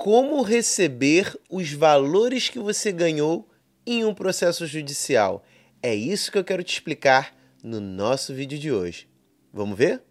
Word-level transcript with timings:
como 0.00 0.40
receber 0.40 1.38
os 1.50 1.74
valores 1.74 2.48
que 2.48 2.58
você 2.58 2.90
ganhou 2.90 3.46
em 3.86 4.02
um 4.02 4.14
processo 4.14 4.66
judicial. 4.66 5.44
É 5.82 5.94
isso 5.94 6.32
que 6.32 6.38
eu 6.38 6.44
quero 6.44 6.64
te 6.64 6.72
explicar 6.72 7.36
no 7.62 7.82
nosso 7.82 8.32
vídeo 8.32 8.58
de 8.58 8.72
hoje. 8.72 9.06
Vamos 9.52 9.76
ver? 9.76 10.02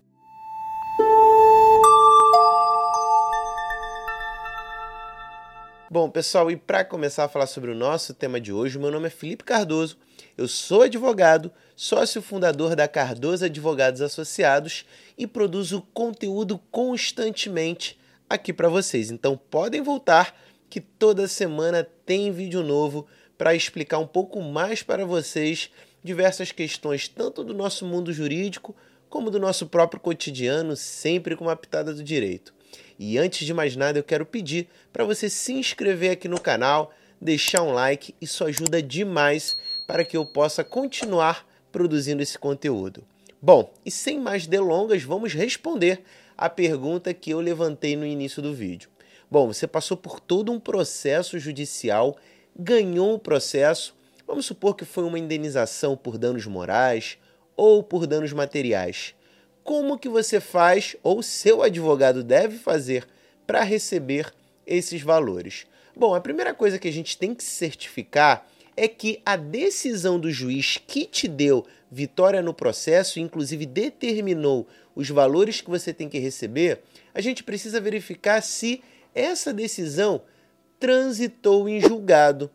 Bom, 5.89 6.07
pessoal, 6.07 6.51
e 6.51 6.55
para 6.55 6.85
começar 6.85 7.23
a 7.23 7.27
falar 7.27 7.47
sobre 7.47 7.71
o 7.71 7.75
nosso 7.75 8.13
tema 8.13 8.39
de 8.39 8.53
hoje, 8.53 8.77
meu 8.77 8.91
nome 8.91 9.07
é 9.07 9.09
Felipe 9.09 9.43
Cardoso, 9.43 9.97
eu 10.37 10.47
sou 10.47 10.83
advogado, 10.83 11.51
sócio 11.75 12.21
fundador 12.21 12.75
da 12.75 12.87
Cardoso 12.87 13.45
Advogados 13.45 14.01
Associados 14.01 14.85
e 15.17 15.25
produzo 15.25 15.81
conteúdo 15.91 16.59
constantemente 16.69 17.98
aqui 18.29 18.53
para 18.53 18.69
vocês. 18.69 19.09
Então 19.09 19.35
podem 19.49 19.81
voltar 19.81 20.37
que 20.69 20.79
toda 20.79 21.27
semana 21.27 21.83
tem 22.05 22.31
vídeo 22.31 22.63
novo 22.63 23.07
para 23.37 23.55
explicar 23.55 23.97
um 23.97 24.07
pouco 24.07 24.41
mais 24.41 24.83
para 24.83 25.05
vocês 25.05 25.71
diversas 26.03 26.51
questões 26.51 27.07
tanto 27.07 27.43
do 27.43 27.53
nosso 27.53 27.85
mundo 27.85 28.13
jurídico 28.13 28.75
como 29.09 29.31
do 29.31 29.39
nosso 29.39 29.65
próprio 29.65 29.99
cotidiano, 29.99 30.75
sempre 30.75 31.35
com 31.35 31.45
uma 31.45 31.55
pitada 31.55 31.93
do 31.93 32.03
direito. 32.03 32.53
E 32.99 33.17
antes 33.17 33.45
de 33.45 33.53
mais 33.53 33.75
nada, 33.75 33.97
eu 33.97 34.03
quero 34.03 34.25
pedir 34.25 34.67
para 34.93 35.03
você 35.03 35.29
se 35.29 35.53
inscrever 35.53 36.11
aqui 36.11 36.27
no 36.27 36.39
canal, 36.39 36.93
deixar 37.19 37.63
um 37.63 37.71
like, 37.71 38.13
isso 38.21 38.43
ajuda 38.45 38.81
demais 38.83 39.57
para 39.87 40.05
que 40.05 40.15
eu 40.15 40.25
possa 40.25 40.63
continuar 40.63 41.47
produzindo 41.71 42.21
esse 42.21 42.37
conteúdo. 42.37 43.03
Bom, 43.41 43.73
e 43.85 43.89
sem 43.89 44.19
mais 44.19 44.45
delongas, 44.45 45.01
vamos 45.01 45.33
responder 45.33 46.03
a 46.39 46.49
pergunta 46.49 47.13
que 47.13 47.31
eu 47.31 47.39
levantei 47.39 47.95
no 47.95 48.05
início 48.05 48.41
do 48.41 48.53
vídeo. 48.53 48.89
Bom, 49.29 49.47
você 49.47 49.67
passou 49.67 49.97
por 49.97 50.19
todo 50.19 50.51
um 50.51 50.59
processo 50.59 51.37
judicial, 51.37 52.17
ganhou 52.57 53.13
o 53.13 53.19
processo, 53.19 53.95
vamos 54.25 54.45
supor 54.45 54.75
que 54.75 54.85
foi 54.85 55.03
uma 55.03 55.19
indenização 55.19 55.95
por 55.95 56.17
danos 56.17 56.45
morais 56.45 57.17
ou 57.55 57.83
por 57.83 58.07
danos 58.07 58.33
materiais 58.33 59.13
como 59.69 59.99
que 59.99 60.09
você 60.09 60.39
faz 60.39 60.95
ou 61.03 61.21
seu 61.21 61.61
advogado 61.61 62.23
deve 62.23 62.57
fazer 62.57 63.07
para 63.45 63.61
receber 63.61 64.33
esses 64.65 65.03
valores? 65.03 65.67
Bom, 65.95 66.15
a 66.15 66.19
primeira 66.19 66.55
coisa 66.55 66.79
que 66.79 66.87
a 66.87 66.91
gente 66.91 67.15
tem 67.15 67.35
que 67.35 67.43
certificar 67.43 68.47
é 68.75 68.87
que 68.87 69.21
a 69.23 69.35
decisão 69.35 70.19
do 70.19 70.31
juiz 70.31 70.79
que 70.87 71.05
te 71.05 71.27
deu 71.27 71.67
vitória 71.91 72.41
no 72.41 72.51
processo, 72.51 73.19
inclusive 73.19 73.67
determinou 73.67 74.67
os 74.99 75.09
valores 75.09 75.61
que 75.61 75.69
você 75.69 75.93
tem 75.93 76.09
que 76.09 76.19
receber, 76.19 76.81
a 77.13 77.21
gente 77.21 77.41
precisa 77.41 77.79
verificar 77.79 78.41
se 78.41 78.83
essa 79.15 79.53
decisão 79.53 80.21
transitou 80.77 81.69
em 81.69 81.79
julgado. 81.79 82.51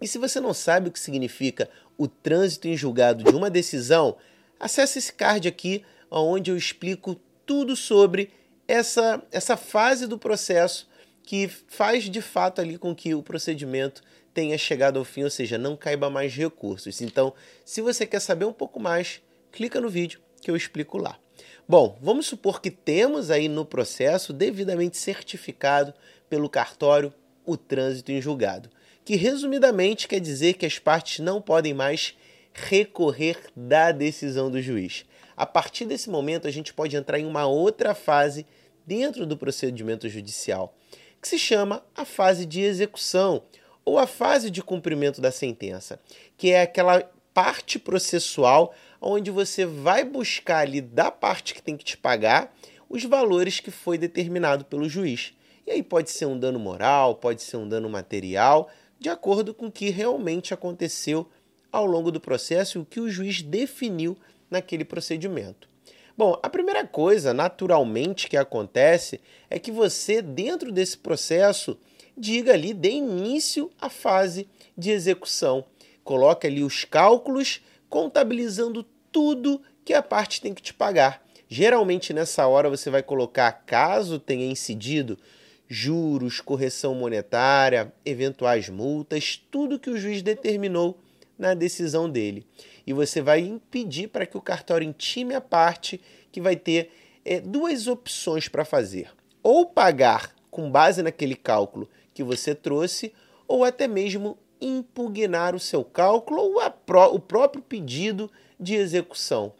E 0.00 0.08
se 0.08 0.18
você 0.18 0.40
não 0.40 0.52
sabe 0.52 0.88
o 0.88 0.92
que 0.92 0.98
significa 0.98 1.70
o 1.96 2.08
trânsito 2.08 2.66
em 2.66 2.76
julgado 2.76 3.22
de 3.22 3.30
uma 3.30 3.48
decisão, 3.48 4.16
acesse 4.58 4.98
esse 4.98 5.12
card 5.12 5.46
aqui 5.46 5.84
onde 6.10 6.50
eu 6.50 6.56
explico 6.56 7.14
tudo 7.46 7.76
sobre 7.76 8.30
essa, 8.66 9.22
essa 9.30 9.56
fase 9.56 10.08
do 10.08 10.18
processo 10.18 10.88
que 11.22 11.46
faz 11.46 12.10
de 12.10 12.20
fato 12.20 12.60
ali 12.60 12.76
com 12.76 12.92
que 12.92 13.14
o 13.14 13.22
procedimento 13.22 14.02
tenha 14.34 14.58
chegado 14.58 14.98
ao 14.98 15.04
fim, 15.04 15.22
ou 15.22 15.30
seja, 15.30 15.56
não 15.56 15.76
caiba 15.76 16.10
mais 16.10 16.34
recursos. 16.34 17.00
Então, 17.00 17.32
se 17.64 17.80
você 17.80 18.04
quer 18.04 18.20
saber 18.20 18.46
um 18.46 18.52
pouco 18.52 18.80
mais, 18.80 19.22
clica 19.52 19.80
no 19.80 19.88
vídeo 19.88 20.20
que 20.40 20.50
eu 20.50 20.56
explico 20.56 20.98
lá. 20.98 21.20
Bom, 21.68 21.98
vamos 22.00 22.26
supor 22.26 22.60
que 22.60 22.70
temos 22.70 23.30
aí 23.30 23.48
no 23.48 23.64
processo 23.64 24.32
devidamente 24.32 24.96
certificado 24.96 25.92
pelo 26.28 26.48
cartório 26.48 27.12
o 27.44 27.56
trânsito 27.56 28.12
em 28.12 28.20
julgado, 28.20 28.70
que 29.04 29.16
resumidamente 29.16 30.08
quer 30.08 30.20
dizer 30.20 30.54
que 30.54 30.66
as 30.66 30.78
partes 30.78 31.20
não 31.20 31.40
podem 31.40 31.72
mais 31.72 32.14
recorrer 32.52 33.38
da 33.56 33.92
decisão 33.92 34.50
do 34.50 34.60
juiz. 34.60 35.04
A 35.36 35.46
partir 35.46 35.84
desse 35.84 36.10
momento, 36.10 36.48
a 36.48 36.50
gente 36.50 36.74
pode 36.74 36.96
entrar 36.96 37.18
em 37.18 37.26
uma 37.26 37.46
outra 37.46 37.94
fase 37.94 38.44
dentro 38.86 39.26
do 39.26 39.36
procedimento 39.36 40.08
judicial, 40.08 40.74
que 41.20 41.28
se 41.28 41.38
chama 41.38 41.84
a 41.94 42.04
fase 42.04 42.44
de 42.44 42.60
execução 42.60 43.42
ou 43.84 43.98
a 43.98 44.06
fase 44.06 44.50
de 44.50 44.62
cumprimento 44.62 45.20
da 45.20 45.30
sentença, 45.30 46.00
que 46.36 46.50
é 46.50 46.62
aquela 46.62 47.02
parte 47.32 47.78
processual 47.78 48.74
onde 49.00 49.30
você 49.30 49.64
vai 49.64 50.04
buscar 50.04 50.58
ali 50.58 50.80
da 50.80 51.10
parte 51.10 51.54
que 51.54 51.62
tem 51.62 51.76
que 51.76 51.84
te 51.84 51.96
pagar 51.96 52.54
os 52.88 53.04
valores 53.04 53.60
que 53.60 53.70
foi 53.70 53.98
determinado 53.98 54.64
pelo 54.64 54.88
juiz. 54.88 55.34
E 55.66 55.70
aí 55.70 55.82
pode 55.82 56.10
ser 56.10 56.26
um 56.26 56.38
dano 56.38 56.58
moral, 56.58 57.16
pode 57.16 57.42
ser 57.42 57.58
um 57.58 57.68
dano 57.68 57.88
material, 57.88 58.70
de 58.98 59.08
acordo 59.08 59.52
com 59.52 59.66
o 59.66 59.72
que 59.72 59.90
realmente 59.90 60.54
aconteceu 60.54 61.28
ao 61.70 61.84
longo 61.84 62.10
do 62.10 62.20
processo 62.20 62.78
e 62.78 62.80
o 62.80 62.84
que 62.84 63.00
o 63.00 63.10
juiz 63.10 63.42
definiu 63.42 64.16
naquele 64.50 64.84
procedimento. 64.84 65.68
Bom, 66.16 66.36
a 66.42 66.48
primeira 66.48 66.84
coisa, 66.84 67.32
naturalmente, 67.32 68.28
que 68.28 68.36
acontece 68.36 69.20
é 69.48 69.58
que 69.58 69.70
você, 69.70 70.20
dentro 70.20 70.72
desse 70.72 70.98
processo, 70.98 71.78
diga 72.16 72.54
ali, 72.54 72.74
dê 72.74 72.90
início 72.90 73.70
à 73.80 73.88
fase 73.88 74.48
de 74.76 74.90
execução. 74.90 75.64
Coloque 76.02 76.46
ali 76.46 76.64
os 76.64 76.84
cálculos, 76.84 77.60
contabilizando 77.88 78.84
tudo 79.10 79.60
que 79.84 79.94
a 79.94 80.02
parte 80.02 80.40
tem 80.40 80.52
que 80.54 80.62
te 80.62 80.74
pagar. 80.74 81.22
Geralmente, 81.48 82.12
nessa 82.12 82.46
hora, 82.46 82.68
você 82.68 82.90
vai 82.90 83.02
colocar, 83.02 83.50
caso 83.64 84.18
tenha 84.18 84.44
incidido, 84.44 85.18
juros, 85.66 86.40
correção 86.40 86.94
monetária, 86.94 87.92
eventuais 88.04 88.68
multas, 88.68 89.42
tudo 89.50 89.78
que 89.78 89.90
o 89.90 89.96
juiz 89.96 90.22
determinou 90.22 90.98
na 91.38 91.54
decisão 91.54 92.08
dele. 92.08 92.46
E 92.86 92.92
você 92.92 93.22
vai 93.22 93.40
impedir 93.40 94.08
para 94.08 94.26
que 94.26 94.36
o 94.36 94.42
cartório 94.42 94.86
intime 94.86 95.34
a 95.34 95.40
parte 95.40 96.00
que 96.30 96.40
vai 96.40 96.56
ter 96.56 96.90
é, 97.24 97.40
duas 97.40 97.86
opções 97.86 98.48
para 98.48 98.64
fazer: 98.64 99.10
ou 99.42 99.66
pagar 99.66 100.34
com 100.50 100.70
base 100.70 101.02
naquele 101.02 101.34
cálculo 101.34 101.88
que 102.12 102.22
você 102.22 102.54
trouxe, 102.54 103.12
ou 103.46 103.64
até 103.64 103.86
mesmo 103.86 104.38
impugnar 104.60 105.54
o 105.54 105.60
seu 105.60 105.84
cálculo 105.84 106.40
ou 106.40 106.60
pró 106.88 107.12
o 107.12 107.20
próprio 107.20 107.62
pedido 107.62 108.30
de 108.58 108.74
execução. 108.74 109.52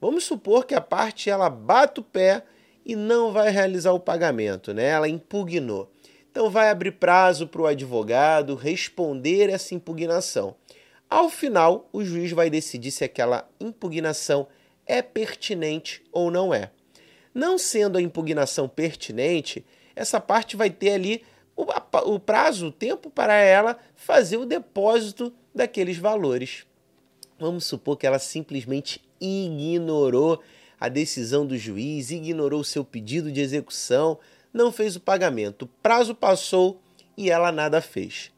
Vamos 0.00 0.22
supor 0.22 0.64
que 0.64 0.72
a 0.72 0.80
parte 0.80 1.28
ela 1.28 1.50
bate 1.50 1.98
o 1.98 2.04
pé 2.04 2.44
e 2.84 2.94
não 2.94 3.32
vai 3.32 3.50
realizar 3.50 3.90
o 3.90 3.98
pagamento, 3.98 4.72
né? 4.72 4.84
Ela 4.84 5.08
impugnou. 5.08 5.90
Então 6.30 6.48
vai 6.48 6.70
abrir 6.70 6.92
prazo 6.92 7.48
para 7.48 7.60
o 7.60 7.66
advogado 7.66 8.54
responder 8.54 9.50
essa 9.50 9.74
impugnação. 9.74 10.54
Ao 11.10 11.28
final, 11.28 11.88
o 11.92 12.04
juiz 12.04 12.30
vai 12.30 12.48
decidir 12.48 12.92
se 12.92 13.02
aquela 13.02 13.48
impugnação 13.58 14.46
é 14.86 15.02
pertinente 15.02 16.04
ou 16.12 16.30
não 16.30 16.54
é. 16.54 16.70
Não 17.34 17.58
sendo 17.58 17.98
a 17.98 18.02
impugnação 18.02 18.68
pertinente, 18.68 19.66
essa 19.96 20.20
parte 20.20 20.56
vai 20.56 20.70
ter 20.70 20.92
ali 20.92 21.24
o, 21.56 22.20
prazo, 22.20 22.68
o 22.68 22.72
tempo 22.72 23.10
para 23.10 23.34
ela 23.34 23.76
fazer 23.96 24.36
o 24.36 24.46
depósito 24.46 25.32
daqueles 25.52 25.96
valores. 25.96 26.64
Vamos 27.38 27.64
supor 27.64 27.96
que 27.96 28.06
ela 28.06 28.18
simplesmente 28.18 29.00
ignorou 29.20 30.42
a 30.80 30.88
decisão 30.88 31.46
do 31.46 31.56
juiz, 31.56 32.10
ignorou 32.10 32.60
o 32.60 32.64
seu 32.64 32.84
pedido 32.84 33.30
de 33.30 33.40
execução, 33.40 34.18
não 34.52 34.72
fez 34.72 34.96
o 34.96 35.00
pagamento. 35.00 35.62
O 35.62 35.68
prazo 35.82 36.14
passou 36.14 36.80
e 37.16 37.30
ela 37.30 37.52
nada 37.52 37.80
fez. 37.80 38.30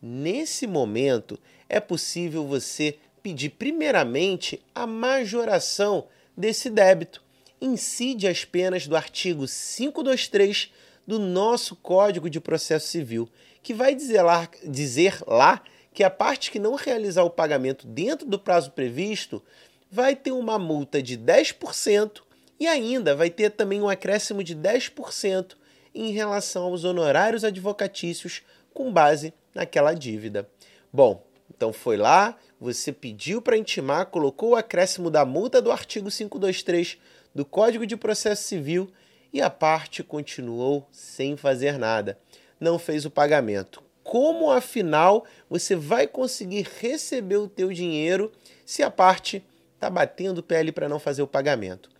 Nesse 0.00 0.66
momento, 0.66 1.38
é 1.68 1.80
possível 1.80 2.46
você 2.46 2.98
pedir 3.22 3.50
primeiramente 3.50 4.60
a 4.74 4.86
majoração 4.86 6.06
desse 6.36 6.68
débito. 6.68 7.22
Incide 7.60 8.28
as 8.28 8.44
penas 8.44 8.86
do 8.86 8.96
artigo 8.96 9.46
523 9.46 10.70
do 11.06 11.18
nosso 11.18 11.74
Código 11.76 12.28
de 12.28 12.40
Processo 12.40 12.88
Civil, 12.88 13.28
que 13.62 13.72
vai 13.72 13.94
dizer 13.94 14.22
lá, 14.22 14.48
dizer 14.64 15.22
lá 15.26 15.62
que 15.94 16.02
a 16.02 16.10
parte 16.10 16.50
que 16.50 16.58
não 16.58 16.74
realizar 16.74 17.22
o 17.22 17.30
pagamento 17.30 17.86
dentro 17.86 18.26
do 18.26 18.38
prazo 18.38 18.72
previsto 18.72 19.40
vai 19.88 20.16
ter 20.16 20.32
uma 20.32 20.58
multa 20.58 21.00
de 21.00 21.16
10% 21.16 22.20
e 22.58 22.66
ainda 22.66 23.14
vai 23.14 23.30
ter 23.30 23.50
também 23.50 23.80
um 23.80 23.88
acréscimo 23.88 24.42
de 24.42 24.56
10% 24.56 25.54
em 25.94 26.10
relação 26.10 26.64
aos 26.64 26.82
honorários 26.82 27.44
advocatícios 27.44 28.42
com 28.74 28.92
base 28.92 29.32
naquela 29.54 29.94
dívida. 29.94 30.48
Bom, 30.92 31.24
então 31.48 31.72
foi 31.72 31.96
lá, 31.96 32.36
você 32.60 32.92
pediu 32.92 33.40
para 33.40 33.56
intimar, 33.56 34.06
colocou 34.06 34.50
o 34.50 34.56
acréscimo 34.56 35.08
da 35.08 35.24
multa 35.24 35.62
do 35.62 35.70
artigo 35.70 36.10
523 36.10 36.98
do 37.32 37.44
Código 37.44 37.86
de 37.86 37.96
Processo 37.96 38.42
Civil 38.42 38.90
e 39.32 39.40
a 39.40 39.48
parte 39.48 40.02
continuou 40.02 40.88
sem 40.90 41.36
fazer 41.36 41.78
nada. 41.78 42.18
Não 42.58 42.80
fez 42.80 43.04
o 43.04 43.10
pagamento. 43.10 43.80
Como 44.04 44.52
afinal 44.52 45.24
você 45.50 45.74
vai 45.74 46.06
conseguir 46.06 46.68
receber 46.80 47.38
o 47.38 47.48
teu 47.48 47.72
dinheiro 47.72 48.30
se 48.64 48.84
a 48.84 48.90
parte 48.90 49.44
está 49.74 49.90
batendo 49.90 50.44
o 50.48 50.54
ali 50.54 50.70
para 50.70 50.88
não 50.88 51.00
fazer 51.00 51.22
o 51.22 51.26
pagamento? 51.26 51.90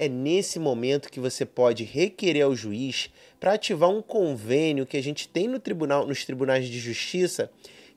é 0.00 0.08
nesse 0.08 0.58
momento 0.58 1.10
que 1.10 1.20
você 1.20 1.44
pode 1.44 1.84
requerer 1.84 2.42
ao 2.42 2.56
juiz 2.56 3.10
para 3.38 3.52
ativar 3.52 3.90
um 3.90 4.00
convênio 4.00 4.86
que 4.86 4.96
a 4.96 5.02
gente 5.02 5.28
tem 5.28 5.46
no 5.46 5.60
tribunal, 5.60 6.06
nos 6.06 6.24
tribunais 6.24 6.66
de 6.66 6.78
justiça, 6.78 7.50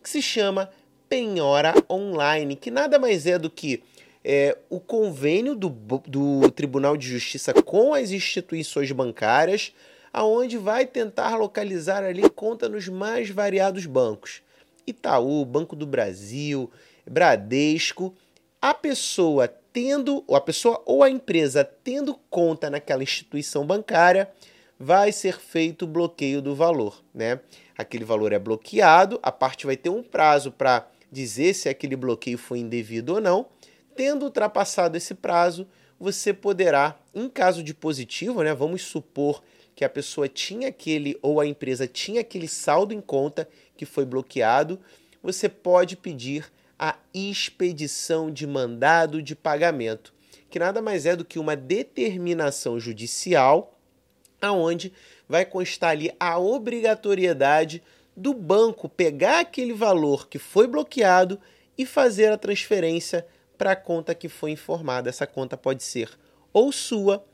que 0.03 0.09
se 0.09 0.21
chama 0.21 0.69
penhora 1.07 1.73
online, 1.89 2.57
que 2.57 2.69
nada 2.69 2.99
mais 2.99 3.25
é 3.25 3.39
do 3.39 3.49
que 3.49 3.81
é, 4.21 4.57
o 4.69 4.81
convênio 4.81 5.55
do, 5.55 5.69
do 5.69 6.51
Tribunal 6.51 6.97
de 6.97 7.07
Justiça 7.07 7.53
com 7.53 7.93
as 7.93 8.11
instituições 8.11 8.91
bancárias, 8.91 9.73
aonde 10.13 10.57
vai 10.59 10.85
tentar 10.85 11.35
localizar 11.35 12.03
ali 12.03 12.29
conta 12.29 12.69
nos 12.69 12.87
mais 12.87 13.31
variados 13.31 13.87
bancos. 13.87 14.43
Itaú, 14.85 15.43
Banco 15.43 15.75
do 15.75 15.87
Brasil, 15.87 16.69
Bradesco. 17.09 18.13
A 18.61 18.73
pessoa 18.73 19.47
tendo, 19.47 20.23
ou 20.27 20.35
a 20.35 20.41
pessoa 20.41 20.81
ou 20.85 21.01
a 21.01 21.09
empresa 21.09 21.63
tendo 21.63 22.13
conta 22.29 22.69
naquela 22.69 23.01
instituição 23.01 23.65
bancária, 23.65 24.31
vai 24.79 25.11
ser 25.11 25.39
feito 25.39 25.85
o 25.85 25.87
bloqueio 25.87 26.41
do 26.41 26.53
valor, 26.53 27.03
né? 27.13 27.39
Aquele 27.75 28.05
valor 28.05 28.31
é 28.31 28.39
bloqueado, 28.39 29.19
a 29.23 29.31
parte 29.31 29.65
vai 29.65 29.75
ter 29.75 29.89
um 29.89 30.03
prazo 30.03 30.51
para 30.51 30.87
dizer 31.11 31.55
se 31.55 31.67
aquele 31.67 31.95
bloqueio 31.95 32.37
foi 32.37 32.59
indevido 32.59 33.15
ou 33.15 33.21
não. 33.21 33.47
Tendo 33.95 34.25
ultrapassado 34.25 34.95
esse 34.95 35.15
prazo, 35.15 35.67
você 35.99 36.33
poderá, 36.33 36.99
em 37.13 37.29
caso 37.29 37.63
de 37.63 37.73
positivo, 37.73 38.43
né, 38.43 38.53
vamos 38.53 38.83
supor 38.83 39.41
que 39.75 39.83
a 39.83 39.89
pessoa 39.89 40.27
tinha 40.27 40.69
aquele 40.69 41.17
ou 41.21 41.39
a 41.39 41.47
empresa 41.47 41.87
tinha 41.87 42.21
aquele 42.21 42.47
saldo 42.47 42.93
em 42.93 43.01
conta 43.01 43.47
que 43.75 43.85
foi 43.85 44.05
bloqueado, 44.05 44.79
você 45.21 45.47
pode 45.49 45.95
pedir 45.95 46.51
a 46.77 46.95
expedição 47.13 48.31
de 48.31 48.45
mandado 48.45 49.21
de 49.21 49.35
pagamento, 49.35 50.13
que 50.49 50.59
nada 50.59 50.81
mais 50.81 51.05
é 51.05 51.15
do 51.15 51.25
que 51.25 51.39
uma 51.39 51.55
determinação 51.55 52.79
judicial 52.79 53.77
aonde 54.41 54.91
vai 55.27 55.45
constar 55.45 55.91
ali 55.91 56.11
a 56.19 56.37
obrigatoriedade 56.37 57.81
do 58.15 58.33
banco 58.33 58.89
pegar 58.89 59.39
aquele 59.39 59.73
valor 59.73 60.27
que 60.27 60.37
foi 60.37 60.67
bloqueado 60.67 61.39
e 61.77 61.85
fazer 61.85 62.31
a 62.31 62.37
transferência 62.37 63.25
para 63.57 63.71
a 63.71 63.75
conta 63.75 64.13
que 64.13 64.27
foi 64.27 64.51
informada. 64.51 65.09
Essa 65.09 65.25
conta 65.25 65.57
pode 65.57 65.83
ser 65.83 66.09
ou 66.51 66.71
sua 66.71 67.25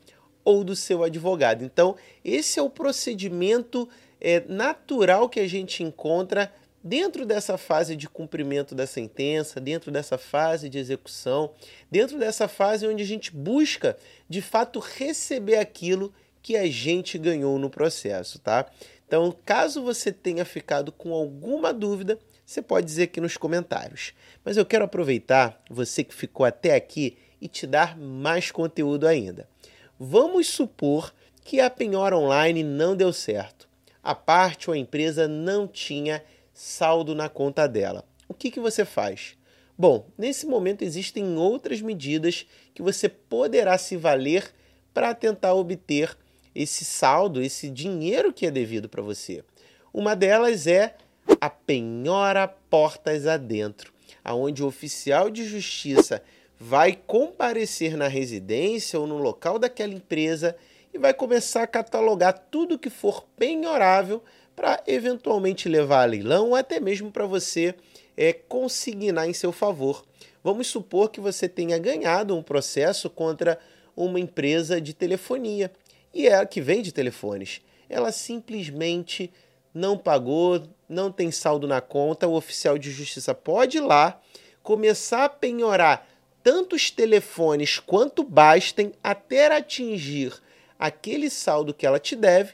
ou 0.43 0.63
do 0.63 0.75
seu 0.75 1.03
advogado. 1.03 1.63
Então, 1.63 1.95
esse 2.23 2.59
é 2.59 2.61
o 2.61 2.69
procedimento 2.69 3.87
é, 4.19 4.43
natural 4.47 5.29
que 5.29 5.39
a 5.39 5.47
gente 5.47 5.83
encontra 5.83 6.51
dentro 6.83 7.25
dessa 7.25 7.57
fase 7.57 7.95
de 7.95 8.07
cumprimento 8.07 8.73
da 8.73 8.87
sentença, 8.87 9.59
dentro 9.59 9.91
dessa 9.91 10.17
fase 10.17 10.69
de 10.69 10.77
execução, 10.77 11.51
dentro 11.91 12.17
dessa 12.17 12.47
fase 12.47 12.87
onde 12.87 13.03
a 13.03 13.05
gente 13.05 13.35
busca 13.35 13.97
de 14.29 14.41
fato 14.41 14.79
receber 14.79 15.57
aquilo 15.57 16.13
que 16.41 16.55
a 16.55 16.67
gente 16.67 17.17
ganhou 17.17 17.59
no 17.59 17.69
processo, 17.69 18.39
tá? 18.39 18.65
Então, 19.05 19.35
caso 19.45 19.83
você 19.83 20.11
tenha 20.11 20.45
ficado 20.45 20.91
com 20.91 21.13
alguma 21.13 21.73
dúvida, 21.73 22.17
você 22.45 22.61
pode 22.61 22.85
dizer 22.85 23.03
aqui 23.03 23.19
nos 23.19 23.35
comentários. 23.37 24.13
Mas 24.43 24.55
eu 24.55 24.65
quero 24.65 24.85
aproveitar 24.85 25.61
você 25.69 26.03
que 26.03 26.13
ficou 26.13 26.45
até 26.45 26.75
aqui 26.75 27.17
e 27.41 27.47
te 27.47 27.67
dar 27.67 27.97
mais 27.97 28.51
conteúdo 28.51 29.07
ainda. 29.07 29.47
Vamos 30.01 30.47
supor 30.47 31.13
que 31.43 31.59
a 31.59 31.69
penhora 31.69 32.17
online 32.17 32.63
não 32.63 32.95
deu 32.95 33.11
certo. 33.11 33.67
A 34.01 34.15
parte 34.15 34.69
ou 34.69 34.73
a 34.73 34.77
empresa 34.77 35.27
não 35.27 35.67
tinha 35.67 36.23
saldo 36.53 37.13
na 37.13 37.27
conta 37.27 37.67
dela. 37.67 38.05
O 38.25 38.33
que, 38.33 38.49
que 38.49 38.61
você 38.61 38.85
faz? 38.85 39.35
Bom, 39.77 40.07
nesse 40.17 40.45
momento 40.45 40.83
existem 40.83 41.37
outras 41.37 41.81
medidas 41.81 42.45
que 42.73 42.81
você 42.81 43.09
poderá 43.09 43.77
se 43.77 43.97
valer 43.97 44.53
para 44.93 45.13
tentar 45.13 45.53
obter 45.53 46.17
esse 46.55 46.85
saldo, 46.85 47.41
esse 47.41 47.69
dinheiro 47.69 48.31
que 48.31 48.45
é 48.45 48.51
devido 48.51 48.87
para 48.87 49.01
você. 49.01 49.43
Uma 49.93 50.15
delas 50.15 50.65
é 50.65 50.95
a 51.41 51.49
penhora 51.49 52.47
portas 52.47 53.27
adentro, 53.27 53.93
aonde 54.23 54.63
o 54.63 54.67
oficial 54.67 55.29
de 55.29 55.43
justiça 55.43 56.23
vai 56.59 56.99
comparecer 57.07 57.95
na 57.95 58.09
residência 58.09 58.99
ou 58.99 59.07
no 59.07 59.17
local 59.17 59.57
daquela 59.57 59.93
empresa 59.93 60.55
e 60.93 60.97
vai 60.97 61.13
começar 61.13 61.63
a 61.63 61.67
catalogar 61.67 62.33
tudo 62.51 62.77
que 62.77 62.89
for 62.89 63.25
penhorável 63.37 64.21
para 64.55 64.83
eventualmente 64.85 65.69
levar 65.69 66.01
a 66.01 66.05
leilão 66.05 66.49
ou 66.49 66.55
até 66.55 66.81
mesmo 66.81 67.11
para 67.11 67.25
você 67.25 67.73
é, 68.17 68.33
consignar 68.33 69.29
em 69.29 69.33
seu 69.33 69.53
favor. 69.53 70.03
Vamos 70.43 70.67
supor 70.67 71.09
que 71.09 71.21
você 71.21 71.47
tenha 71.47 71.77
ganhado 71.77 72.35
um 72.35 72.43
processo 72.43 73.09
contra 73.09 73.57
uma 73.95 74.19
empresa 74.19 74.81
de 74.81 74.93
telefonia 74.93 75.71
e 76.13 76.27
é 76.27 76.35
a 76.35 76.45
que 76.45 76.59
vende 76.59 76.91
telefones. 76.91 77.61
Ela 77.89 78.11
simplesmente 78.11 79.31
não 79.73 79.97
pagou, 79.97 80.63
não 80.89 81.09
tem 81.09 81.31
saldo 81.31 81.67
na 81.67 81.79
conta, 81.79 82.27
o 82.27 82.35
oficial 82.35 82.77
de 82.77 82.91
justiça 82.91 83.33
pode 83.33 83.77
ir 83.77 83.81
lá, 83.81 84.19
começar 84.61 85.25
a 85.25 85.29
penhorar 85.29 86.08
tantos 86.49 86.89
telefones 86.89 87.77
quanto 87.77 88.23
bastem 88.23 88.91
até 89.03 89.55
atingir 89.55 90.33
aquele 90.79 91.29
saldo 91.29 91.75
que 91.75 91.85
ela 91.85 91.99
te 91.99 92.15
deve, 92.15 92.53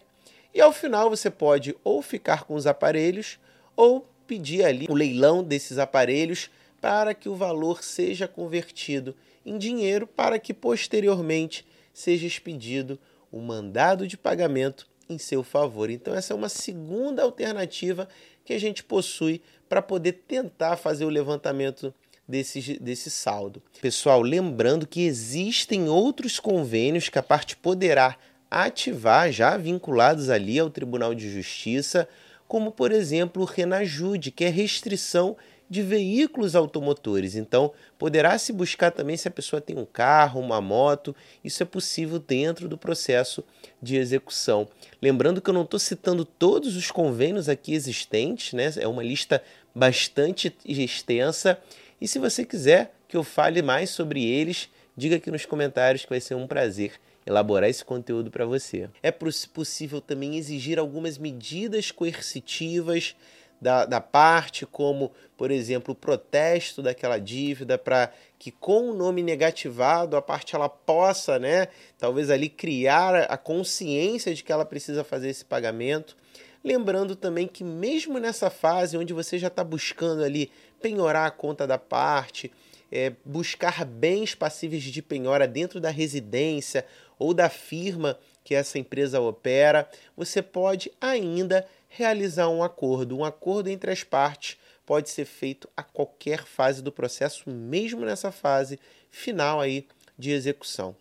e 0.53 0.59
ao 0.59 0.73
final 0.73 1.09
você 1.09 1.31
pode 1.31 1.73
ou 1.81 2.01
ficar 2.01 2.43
com 2.43 2.55
os 2.55 2.67
aparelhos 2.67 3.39
ou 3.73 4.05
pedir 4.27 4.65
ali 4.65 4.85
o 4.89 4.93
leilão 4.93 5.41
desses 5.41 5.77
aparelhos 5.77 6.49
para 6.81 7.13
que 7.13 7.29
o 7.29 7.35
valor 7.35 7.81
seja 7.81 8.27
convertido 8.27 9.15
em 9.45 9.57
dinheiro 9.57 10.05
para 10.05 10.37
que 10.39 10.53
posteriormente 10.53 11.65
seja 11.93 12.27
expedido 12.27 12.99
o 13.31 13.39
mandado 13.39 14.05
de 14.05 14.17
pagamento 14.17 14.85
em 15.07 15.17
seu 15.17 15.41
favor. 15.41 15.89
Então, 15.89 16.13
essa 16.13 16.33
é 16.33 16.35
uma 16.35 16.49
segunda 16.49 17.23
alternativa 17.23 18.09
que 18.43 18.51
a 18.51 18.59
gente 18.59 18.83
possui 18.83 19.41
para 19.69 19.81
poder 19.81 20.23
tentar 20.27 20.75
fazer 20.75 21.05
o 21.05 21.09
levantamento 21.09 21.93
desse, 22.27 22.79
desse 22.79 23.09
saldo. 23.09 23.61
Pessoal, 23.81 24.21
lembrando 24.21 24.87
que 24.87 25.05
existem 25.05 25.89
outros 25.89 26.39
convênios 26.39 27.09
que 27.09 27.19
a 27.19 27.23
parte 27.23 27.55
poderá 27.55 28.17
ativar, 28.49 29.31
já 29.31 29.57
vinculados 29.57 30.29
ali 30.29 30.59
ao 30.59 30.69
Tribunal 30.69 31.13
de 31.13 31.29
Justiça, 31.29 32.07
como 32.47 32.71
por 32.71 32.91
exemplo 32.91 33.41
o 33.41 33.45
Renajude, 33.45 34.31
que 34.31 34.45
é 34.45 34.49
restrição 34.49 35.35
de 35.69 35.81
veículos 35.81 36.55
automotores. 36.55 37.35
Então, 37.35 37.71
poderá 37.97 38.37
se 38.37 38.53
buscar 38.53 38.91
também 38.91 39.17
se 39.17 39.27
a 39.27 39.31
pessoa 39.31 39.61
tem 39.61 39.77
um 39.77 39.85
carro, 39.85 40.39
uma 40.39 40.61
moto, 40.61 41.15
isso 41.43 41.63
é 41.63 41.65
possível 41.65 42.19
dentro 42.19 42.67
do 42.67 42.77
processo 42.77 43.43
de 43.81 43.97
execução. 43.97 44.67
Lembrando 45.01 45.41
que 45.41 45.49
eu 45.49 45.53
não 45.53 45.63
estou 45.63 45.79
citando 45.79 46.23
todos 46.23 46.75
os 46.75 46.91
convênios 46.91 47.49
aqui 47.49 47.73
existentes, 47.73 48.53
né? 48.53 48.71
é 48.77 48.87
uma 48.87 49.03
lista 49.03 49.41
bastante 49.73 50.55
extensa. 50.63 51.59
E 51.99 52.07
se 52.07 52.19
você 52.19 52.45
quiser 52.45 52.95
que 53.07 53.15
eu 53.15 53.23
fale 53.23 53.61
mais 53.61 53.89
sobre 53.89 54.23
eles, 54.23 54.69
diga 54.95 55.15
aqui 55.15 55.31
nos 55.31 55.45
comentários 55.45 56.03
que 56.03 56.09
vai 56.09 56.19
ser 56.19 56.35
um 56.35 56.47
prazer 56.47 56.93
elaborar 57.25 57.69
esse 57.69 57.83
conteúdo 57.83 58.29
para 58.29 58.45
você. 58.45 58.89
É 59.01 59.11
possível 59.11 59.99
também 59.99 60.37
exigir 60.37 60.77
algumas 60.77 61.17
medidas 61.17 61.91
coercitivas 61.91 63.15
da, 63.59 63.85
da 63.85 64.01
parte, 64.01 64.65
como, 64.65 65.11
por 65.35 65.49
exemplo, 65.49 65.93
o 65.93 65.95
protesto 65.95 66.83
daquela 66.83 67.17
dívida, 67.17 67.77
para 67.77 68.11
que 68.37 68.51
com 68.51 68.91
o 68.91 68.93
nome 68.93 69.23
negativado 69.23 70.15
a 70.15 70.21
parte 70.21 70.55
ela 70.55 70.69
possa, 70.69 71.39
né, 71.39 71.67
talvez 71.97 72.29
ali 72.29 72.49
criar 72.49 73.15
a 73.15 73.37
consciência 73.37 74.33
de 74.35 74.43
que 74.43 74.51
ela 74.51 74.65
precisa 74.65 75.03
fazer 75.03 75.29
esse 75.29 75.43
pagamento. 75.43 76.15
Lembrando 76.65 77.15
também 77.15 77.47
que 77.47 77.63
mesmo 77.63 78.17
nessa 78.17 78.49
fase 78.49 78.97
onde 78.97 79.13
você 79.13 79.37
já 79.37 79.49
está 79.49 79.63
buscando 79.63 80.23
ali 80.23 80.51
penhorar 80.81 81.27
a 81.27 81.31
conta 81.31 81.67
da 81.67 81.77
parte, 81.77 82.51
é, 82.91 83.13
buscar 83.23 83.85
bens 83.85 84.33
passíveis 84.33 84.81
de 84.81 84.99
penhora 84.99 85.47
dentro 85.47 85.79
da 85.79 85.91
residência 85.91 86.83
ou 87.19 87.35
da 87.35 87.49
firma 87.49 88.17
que 88.43 88.55
essa 88.55 88.79
empresa 88.79 89.21
opera, 89.21 89.87
você 90.17 90.41
pode 90.41 90.91
ainda 90.99 91.67
realizar 91.87 92.49
um 92.49 92.63
acordo. 92.63 93.15
Um 93.15 93.23
acordo 93.23 93.69
entre 93.69 93.91
as 93.91 94.03
partes 94.03 94.57
pode 94.87 95.11
ser 95.11 95.25
feito 95.25 95.69
a 95.77 95.83
qualquer 95.83 96.45
fase 96.45 96.81
do 96.81 96.91
processo, 96.91 97.47
mesmo 97.47 98.03
nessa 98.03 98.31
fase 98.31 98.79
final 99.11 99.61
aí 99.61 99.87
de 100.17 100.31
execução. 100.31 100.95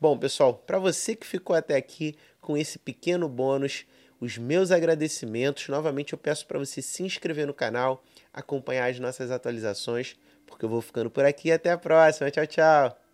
Bom, 0.00 0.16
pessoal, 0.16 0.54
para 0.54 0.78
você 0.78 1.14
que 1.14 1.26
ficou 1.26 1.54
até 1.54 1.76
aqui 1.76 2.16
com 2.40 2.56
esse 2.56 2.78
pequeno 2.78 3.28
bônus, 3.28 3.84
os 4.20 4.36
meus 4.36 4.70
agradecimentos. 4.70 5.68
Novamente 5.68 6.12
eu 6.12 6.18
peço 6.18 6.46
para 6.46 6.58
você 6.58 6.82
se 6.82 7.02
inscrever 7.02 7.46
no 7.46 7.54
canal, 7.54 8.04
acompanhar 8.32 8.90
as 8.90 9.00
nossas 9.00 9.30
atualizações, 9.30 10.16
porque 10.46 10.64
eu 10.64 10.68
vou 10.68 10.82
ficando 10.82 11.10
por 11.10 11.24
aqui. 11.24 11.50
Até 11.50 11.70
a 11.70 11.78
próxima. 11.78 12.30
Tchau, 12.30 12.46
tchau. 12.46 13.09